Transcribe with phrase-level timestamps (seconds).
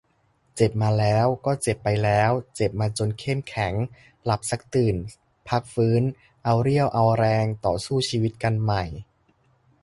[0.55, 3.73] เจ็บมาแล้ว ก็เจ็บไปแล้ว เจ็บมาจนเข้มแข็ง.
[4.23, 4.95] หลับซักตื่น
[5.49, 6.03] พักฟื้น
[6.45, 8.83] เอาเรี่ยวเอาแรง ต่อสู้ชีวิตกันใหม่.